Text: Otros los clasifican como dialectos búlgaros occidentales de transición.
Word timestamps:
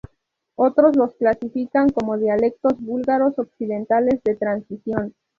Otros 0.55 0.95
los 0.95 1.13
clasifican 1.13 1.89
como 1.89 2.17
dialectos 2.17 2.73
búlgaros 2.79 3.37
occidentales 3.37 4.19
de 4.23 4.35
transición. 4.35 5.13